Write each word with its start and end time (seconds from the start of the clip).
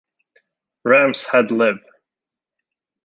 Rams 0.83 1.25
Head 1.25 1.51
Live! 1.51 1.75